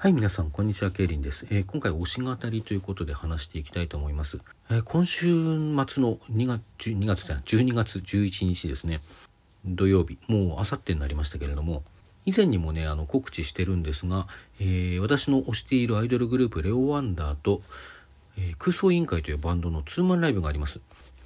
[0.00, 1.44] はい、皆さん、こんにちは、ケイリンです。
[1.50, 4.38] えー今回、推し語りということで話していきたいと思います。
[4.70, 9.00] えー今週末の2月、2月じゃ12月11日ですね、
[9.64, 11.82] 土曜日、もう明後日になりましたけれども、
[12.26, 14.28] 以前にもね、あの、告知してるんですが、
[14.60, 17.62] えー私の推しているアイドルグループ、レオワンダーと、
[18.36, 20.78] え空想委員会というバンドのツーマンライブがあります。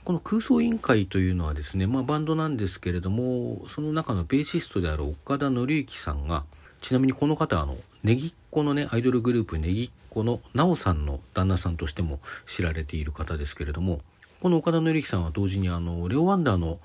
[0.07, 6.46] この空想委員会というのはですね、まあバンドなんですけれども、その中のベーシストである岡田紀之さんが、
[6.83, 14.01] ちなみにこの方あの、ネギっ子のね、アイドルグループネギっ子のナオさんの旦那さんとしても知られている方ですけれども、
[14.43, 16.80] この岡田紀之さんは同時にあの、レオワンダーの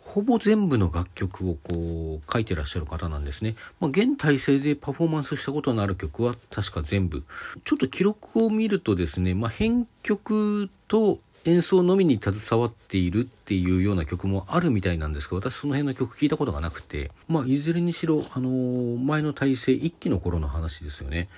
[0.00, 3.56] ほぼ全部の楽曲をこう書いてらっしゃる方なんですね。
[3.80, 7.24] まあ、現体制でパフォーマンスしたことのある曲は確か全部。
[7.64, 21.28] ちょっと記録を見るとですね、まあ、編曲と演奏のみに携わっているっていうような曲もあるみたいなんですけど、私その辺の曲聞いたことがなくて、まあ、いずれにしろ、あのー前の体制1期の頃の話ですよね。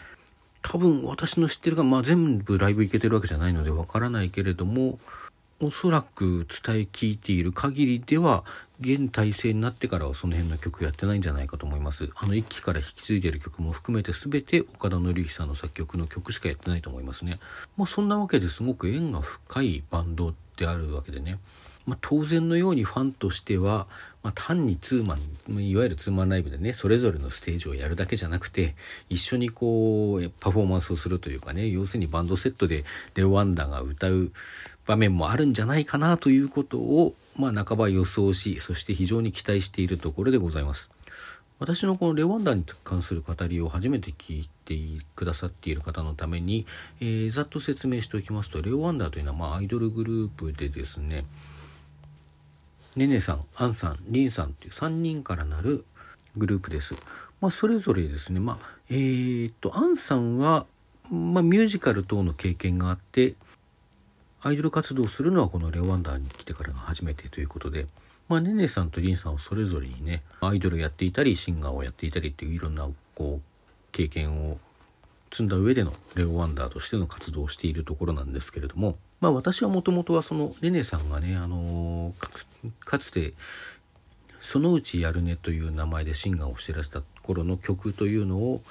[0.63, 4.99] 多分私の知ってるが、まあ、全部ライブ行けてるわけじゃないのでわからないけれども、
[5.59, 8.45] おそらく伝え聞いている限りでは
[8.81, 12.11] 現体制になってからはその辺の曲やってないんじゃないかと思います。
[12.17, 17.39] あの一期から引き継いでる曲も含めて全て岡田紀之さんの作曲の曲しかやってないと思いますね。
[17.79, 21.39] まあそんなわけですごく縁が深いバンドであるわけでね。
[21.87, 23.87] まあ、当然のようにファンとしては、
[24.23, 25.17] まあ、単にツーマ
[25.49, 28.75] ンいわゆるツーマンライブでねそれぞれのステージをやるだけじゃなくて
[29.09, 34.33] 一緒にこうパフォーマンスをするというかね要するにバンドセットでレオワンダが歌う
[34.85, 40.91] 場面もあるんじゃないかなということを、まあ、半ば予想しそして非常に期待しているところでございます。
[41.59, 44.77] 私のこのレオワンダーに関する語りを初めて聞いて
[45.15, 46.67] くださっている方のために、
[47.01, 51.25] えーざっと説明しておきますとレオワンダーというのはまあアイドルグループでですね
[52.97, 55.85] ねねさん、アンさん、リンさんという3人からなる
[56.37, 56.95] グループです。
[57.43, 60.65] まあ、それぞれですね、まあ、えーっと、アンさんは、
[61.11, 63.35] まあ、ミュージカル等の経験があって、
[64.41, 67.87] アイドル活動するのはこのレオワンダーに来てからが初めてということで、
[68.29, 74.59] まあ、ねねさんとリンさんはそれぞれにね、アイドルやっていたり、シンガーをやっていたりっていういろんな、こう、経験を
[75.31, 82.15] 積んだ上でのレオワンダーとしての活動をしているところなんですけれども、まあ私はもともとはそのねねさんがね、あの
[82.81, 83.35] かつて、
[84.41, 88.63] そのうちやるねという名前でシンガーをしてらした頃の曲というのを、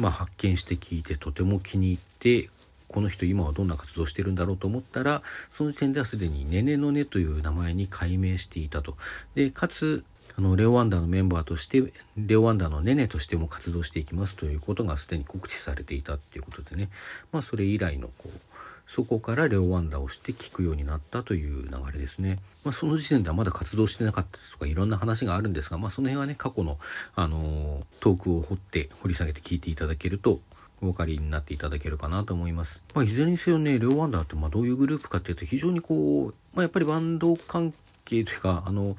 [0.00, 2.48] まあ発見して聞いてとても気に入って、
[2.88, 8.96] この人今はどんな活動してるんだろうと思ったら、その時点ではすでにねねのねという名前に改名していたと。
[9.34, 10.04] で、かつ、
[10.36, 16.88] あの、レオワンダーのメンバーとして、レオワンダーのネネとしても活動していきますということがすでに告知されていたっていうことでね。
[17.32, 18.51] まあ、それ以来の、こう、
[18.86, 22.38] そこからレオワンダをして聞くようになったという流れですね。
[22.64, 26.78] まあ、その時点ではまだ活動してなかったとかいろんな話があるんですが、まあ、その辺はね、過去の、
[27.14, 30.40] あのートークを掘って掘り下げて聞いていただけると、
[30.82, 32.82] お分かりになっていただけるかなと思います。
[32.94, 37.72] まあ、いずれにせよね、レオワンダーってまあどういうグループかっていうと、非常にこう、まあ、やっぱりバンド関
[38.04, 38.96] 係というか、あの、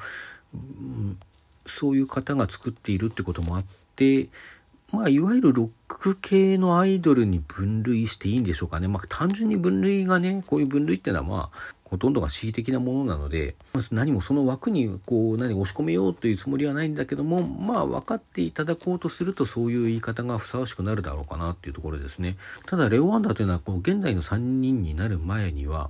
[0.53, 1.19] うん
[1.65, 3.65] そういう方が作っているってこともあっ
[3.95, 4.29] て、
[4.93, 8.87] まあ、いわゆるロック系のアイドルに分類していいんでしょうかね。
[8.87, 22.37] まあ、単純に分類がね、こういう分類っていうのはまあ、ほとんどが恣意的なものなので、まず何もその枠にこう、何押し込めようというつもりはないんだけども、まあ、分かっていただこうとすると、そういう言い方がふさわしくなるだろうかなっていうところですね。
[22.67, 25.89] ただ、レオワンダーというのは、こう、現代の3人になる前には、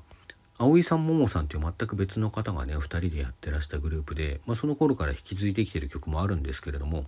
[0.57, 7.05] 葵さん、ももさんという全く別の方がね、2人でやってらしたグループで、まあ、その頃から引き継いできてる曲もあるんですけれども、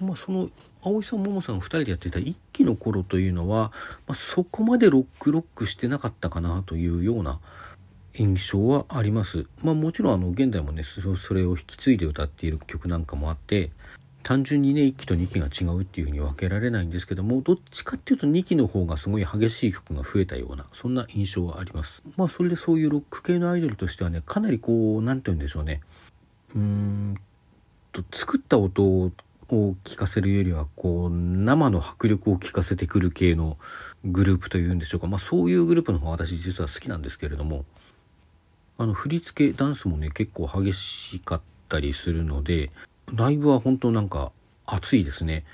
[0.00, 0.50] まあ、その
[0.82, 3.72] 葵さん、ももさん2人でやっていた一期の頃というのは、
[4.06, 7.40] まあ、そこまでロックロックしてなかったかなというような
[8.14, 9.46] 印象はあります。
[9.62, 13.70] まあ、もちろんあの現代もねそれを引き継いで歌っている曲なんかもあって
[14.22, 22.02] 単純にね1期と2期が違うっていうふうに分けられないんですけどもどっちかっていうと2期の方がすごい激しい曲が増えたようなそんな印象はあります。
[22.16, 25.80] まあそれでそういうロック系のアイドルとしてはねかなりこう何て言うんでしょうね
[26.54, 27.14] うーん
[27.92, 29.12] と作った音
[29.50, 33.56] を聞かせるよりはこう生の迫力を聞かせてくる系の
[34.04, 35.06] グループというんでしょうか。
[35.06, 37.64] まあそういうグループの方が私実は好きなんですけれども。
[38.80, 42.70] あの振り付けダンスもね結構激しかったりするので
[43.12, 44.30] ライブは本当なんか
[44.66, 45.44] 熱いですね。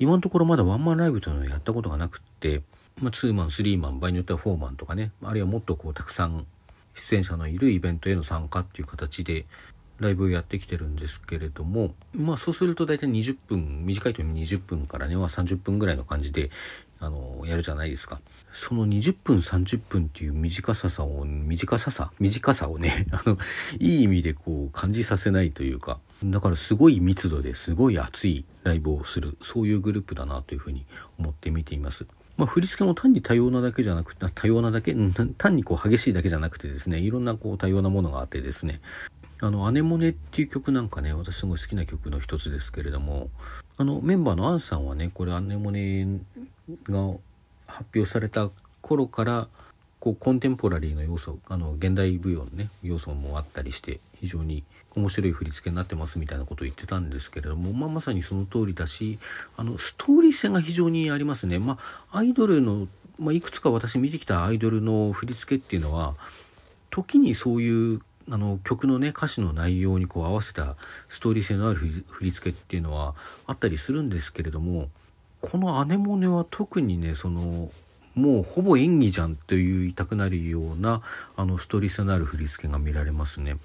[0.00, 2.62] 今のところまだワンマンライブというのをやったことがなくって、
[3.00, 6.46] まあ、ツーマンスリーマン場合によってはフォーマンとかねあるいはもっとこうたくさん
[6.94, 9.46] 出演者のいるイベントへの参加っていう形で
[10.00, 16.50] ライブをやってきてるんですけれどもまあそうすると大体20分短いと20分からね、まあ、30分ぐらいの感じで
[17.00, 18.20] あのやるじゃないですか
[18.52, 23.36] その20分30分っていう短ささを短ささ短さをね あの
[23.78, 30.86] いい意味でこう感じさせないというかだからすごい密度ですごい熱いライブをするそういうグループだなというふうに
[31.18, 32.06] 思って見ています。
[32.36, 34.96] まあ、振り付けも単に多様なだけじゃなくて多様なだけ
[35.38, 38.80] 単にこう激しいだけじゃなくてですねいろんなこう多様なものがあってですね
[39.40, 43.30] あの、アネモネっていう曲なんかね、私すごい好きな曲の一つですけれども、
[43.76, 46.06] あの、メンバーのアンさんはね、これアネモネ
[46.88, 47.16] が
[47.66, 48.50] 発表された
[48.80, 49.48] 頃から、
[49.98, 54.62] こう、コンテンポラリーの要素、あの、現代舞踊のね、要素もあったりして、非常に
[54.94, 59.18] 面白い振り付けになってますみたいなことを言ってたんですけれども、まあ、まさにその通りだし、
[59.56, 61.58] あの、ストーリー性が非常にありますね。
[61.58, 61.78] ま
[62.10, 62.86] あ、アイドルの、
[63.18, 66.14] まあ、いくつか私見てきたアイドルの振り付けっていうのは、
[66.90, 68.00] 時にそういう
[68.30, 70.76] あの曲のね歌詞の内容にこう合わせた
[71.08, 71.78] ストーリー性のある
[72.08, 73.14] 振り付けっていうのは
[73.46, 74.88] あったりするんですけれども
[75.40, 77.70] この「アネモネ」は特にねその
[78.14, 81.02] もうほぼ演技じゃんという言いたくなるような
[81.36, 83.58] あのストーリー性のある振り付けが見られますね。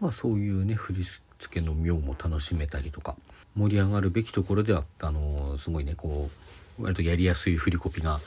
[0.00, 1.04] まあそういうね振り
[1.38, 3.16] 付けの妙も楽しめたりとか
[3.56, 6.30] 盛り上がるべきところではあのすごいねこ
[6.78, 8.20] う割とやりやすい振りコピが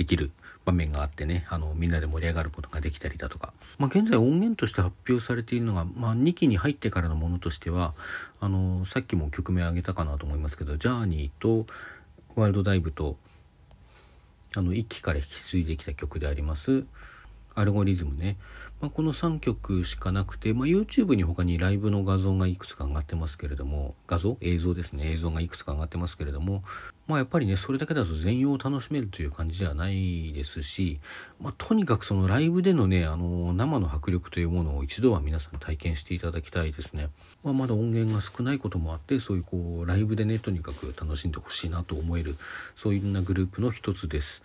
[0.00, 0.30] できる
[0.64, 7.92] 場面があってねあのみんなで盛り上がることができたりだとか、まあ、現在音源として発表されているのが、まあ、2期に入ってからのものとしては
[8.40, 11.66] あのさっきも曲名挙げたかなと思いますけど「ジャーニー」と
[12.34, 13.18] 「ワールドダイブと」
[14.56, 16.86] あの1期から引き継いできた曲であります。
[17.54, 18.36] アルゴリズムね、
[18.80, 24.36] まあ、この3曲しかなくて、まあ、YouTube に他にライブの画像がいくつか上がってますけれども画像？
[24.40, 25.10] 映像ですね。
[25.12, 26.62] 映像がいくつか上がってますけれども
[27.10, 31.00] まあやっぱりねそれだけだと全容を楽しめるという感じではないですし、
[31.40, 37.08] ま、とにかくそのライブでのねあの生の迫力というものを一度は皆さん体験していただきたいですね、
[37.42, 42.36] ま、まだ音源が少ないこともあってそういうこうライブでねとにかく楽しんでほしいなと思える
[42.76, 44.44] そういうなグループの一つです。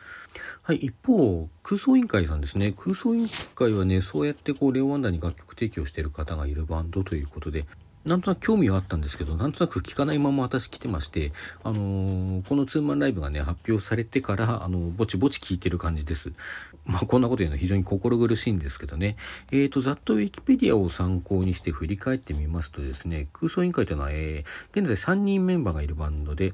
[0.63, 2.73] はい一方空想委員会さんですね。
[2.75, 7.65] 空空想委員会はねそうやってこうレオワンダーに楽曲提供している方がいるバンドということで
[8.05, 11.31] なんとなく興味はあったんですけど、なんとなく聞かないまま私来てまして、
[11.63, 16.31] あのー、このツーマンライブがね、発表されてから、あの、ぼちぼち聞いてる感じです。
[16.85, 19.15] まあ、こんなこと言うのは非常に心苦しいんですけどね。
[19.51, 26.53] えーと、ざっとウィキペディアを参考にして振り返ってみますとですね、空想委員会というのは、えー、現在3人メンバーがいるバンドで、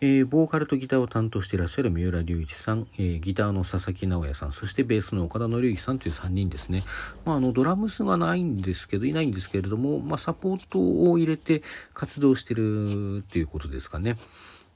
[0.00, 6.84] えー、ボーカルとギターを担当していらっしゃる三浦隆一さん、えー、ギターの佐々木直也さん、そしてベースの岡田紀之さんという3人ですね。
[7.24, 10.78] まあ、あの、ドラムスがないんですけど、いないんですけれども、まあ、サポート
[11.10, 11.62] を入れて
[11.92, 14.16] 活動してるっていうことですかね。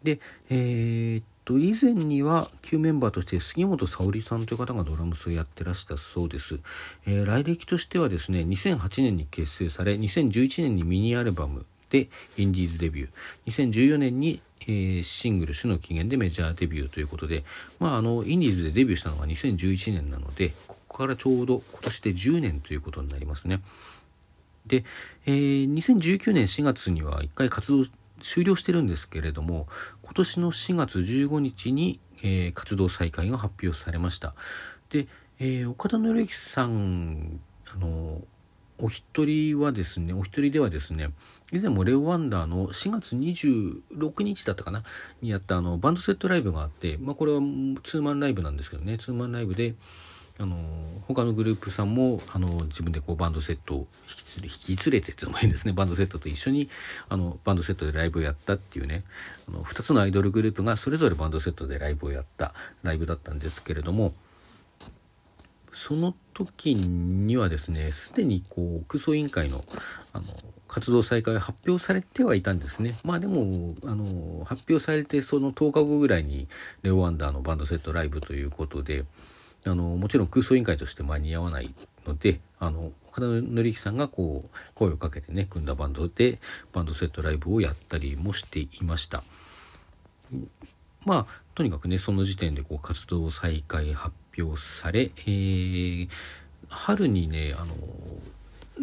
[0.02, 6.60] で、えー、っと、以前には旧メンバーとして杉本沙織さんという方がドラムスをやってらしたそうです。
[7.06, 13.70] えー、来歴としてはですね、2008年に結成され、2011年にミニアルバムでインディーズデビュー。
[13.70, 17.44] 2014年にえー、シングル「種の起源」でメジャーデビューということで、
[17.78, 23.60] まあ、あのインディーズでデビューしたのが2011年なのでここからちょうど今年で10年ということになりますね。
[24.66, 24.84] で、
[25.26, 27.86] えー、2019年4月には1回活動
[28.22, 29.66] 終了してるんですけれども
[30.02, 34.34] 今年の4月15日に、えー、活動再開が発表されました。
[34.88, 35.08] で、
[35.38, 37.40] えー、岡田紀之さん
[37.74, 38.22] あの
[38.84, 41.08] お一人はですね、お一人ではですね、
[41.52, 44.82] 以前もレオワンダーの4月26日だったかな、
[45.22, 47.40] にやったあのバンドセットライブがあって、まあこれは
[47.82, 49.74] ツーマンライブなんですけどね、ツーマンライブで、
[50.38, 50.58] あの、
[51.08, 53.86] 他のグループさんも、あの、自分でこうバンドセットを
[54.38, 56.68] 引き引き連れてってのもいいんですね、バンドセットと一緒に、
[57.08, 59.02] あの、バンドセットでライブをやったっていうね、
[59.48, 62.52] あの、2つのアイドルグループがそれぞれバンドセットでライブをやった
[62.82, 64.12] ライブだったんですけれども、
[65.74, 69.64] その時にはですねすでにこう空想委員会の
[70.12, 70.24] あの
[70.66, 76.48] 活動再開発表されてはいたんですねまあでもあの発表されてその10日後ぐらいに
[76.82, 79.04] レオ・ワンダーのバンドセットライブということで
[79.66, 81.72] あのもちろん空想委員会として間に合わない
[82.06, 86.40] のであの岡田紀之さんがこう声をかけてね組んだバンドで
[86.72, 89.22] バンドセットライブをやったりもしていました。
[91.04, 96.08] まあとにかくねその時点でこう活動再開発表され、えー、
[96.68, 97.74] 春にねあの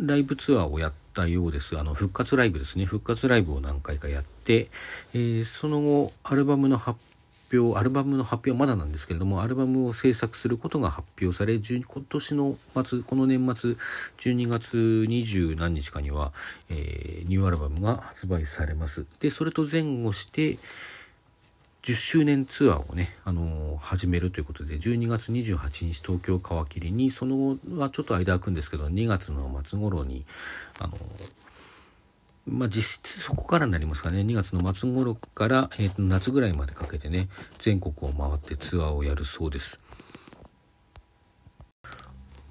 [0.07, 1.77] ライブツアーをやったようです。
[1.77, 2.85] あの復活ライブですね。
[2.85, 4.69] 復活ライブを何回かやって、
[5.13, 6.99] えー、その後アルバムの発
[7.53, 13.71] 表アルバムの発表はまだなんですけれどもアルバムを制作することが発表され今年の末この年末
[14.17, 16.31] 12月20何日かには、
[16.69, 19.05] えー、ニューアルバムが発売されます。
[19.19, 20.57] でそれと前後して
[21.83, 30.23] 10周年ツアーをね、あのー、始めるということで、12月28日東京皮切りに、その後はちょっと間空くんですけど、2月の末頃に、
[30.77, 30.97] あのー、
[32.47, 39.81] まあ、実質そこからになりますかね、2月の末頃から、えー、と夏ぐらいまでかけてね、全国を回ってツアーをやるそうです。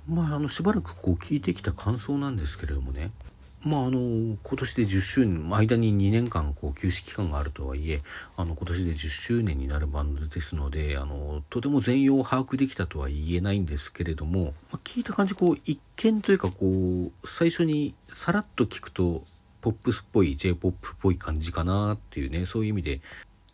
[0.08, 3.12] まあ、あのしばらくこう聞いてきた感想なんですけれどもね
[3.62, 8.00] まああの今年で10周年間に2年間こう休止期間があるとはいえ
[8.36, 19.22] あの今年で10周年になるバンドですのであのとても全容を把握できたとは言えないんですけれども、まあ、聞いた感じこう一見というかこう最初にさらっと聞くと
[19.60, 23.00] ポップスっぽい J-POP っぽい感じかなっていうねそういう意味で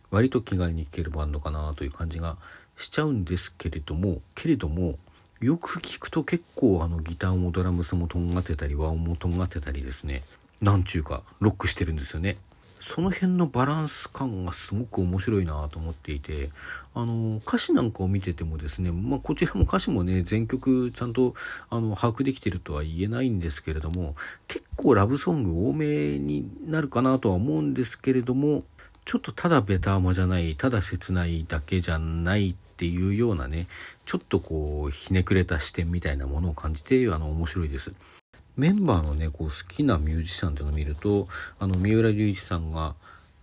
[0.09, 2.37] 割と気軽に聴けるバンドかなという感じが
[2.77, 4.97] しちゃうんですけれどもけれども
[5.41, 10.23] よく聞くと結構あのギターもドラムスもとんがってたり和音もとんがってたりですね。
[10.61, 12.37] なんちゅうかロックしてるんですよね。
[12.79, 16.51] その辺のバランス感がすごく面白いなと思っていて
[16.93, 21.33] あの歌詞なんかを見ててもですね、まあ、こちらも歌詞もね全曲ちゃんと
[21.69, 24.15] あの把握できてるとは言えないんですけれども
[24.47, 28.63] 結構ラブソング多めになるかなとは思うんですけれども
[29.05, 33.65] ちょっとただベターマじゃないただ切ないだけじゃないっていうようなね
[34.05, 37.91] ちょっとこうひねくれた視点みたいなものを感じてあの面白いです。
[38.55, 41.27] メンバーのねこう好きなミュージシャンっていうのを見ると
[41.59, 42.95] あの三浦隆一さんが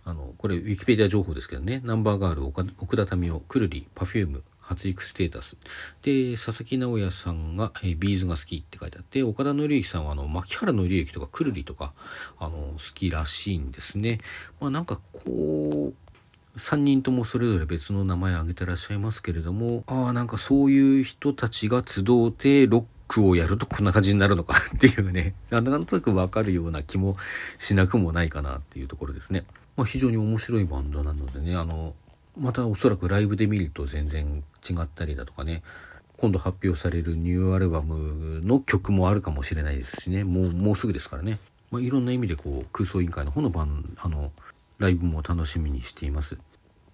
[0.05, 2.63] あのこれウィキペディア情報ですけどねナンバーガール奥
[3.05, 5.57] 田民生くるり Perfume 発育ステータス
[6.01, 11.93] で佐々木直也さんが、え B'z が好きって書いてあって岡田典之さんはあの槇原敬之とかくるりとか
[12.39, 14.19] あの好きらしいんですね。
[14.59, 16.04] まあ、なんかこう
[16.57, 27.17] 3人ともそれぞれ別の名前を挙げてらっしゃいますけれども、ああ、なんかそういう人たちが集うてロックをやるとこんな感じになるのかっていうね、 なんとなくわかるような気も
[27.59, 29.45] しなくもないかなっていうところですね。
[29.75, 31.93] まあ非常に面白いバンドなのでね、あの、
[32.37, 35.63] またおそらくライブで見ると全然違ったりだとかね、
[36.17, 41.39] 今度発表されるニューアルバムの曲もあるかもしれないですしね、もう、もうすぐですからね。
[41.71, 44.31] まあ、いろんな意味でこう空想委員会の方の番、あの、
[44.77, 46.37] ライブも楽しみにしています。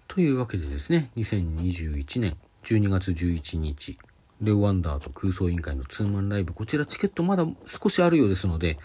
[0.08, 3.98] というわけでですね、2021年12月11日、
[4.40, 8.78] レオワンダーと空想委員会のツーマンライブ、こちらチケットまだ少しあるようですので、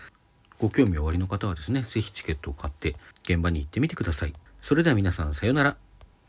[0.59, 4.33] ご興味おありの方はですね、ぜひチケットを買って現場に行ってみてください。
[4.61, 5.77] それでは皆さんさようなら。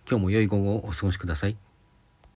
[0.08, 1.67] 今日も良い午後をお過ごしください。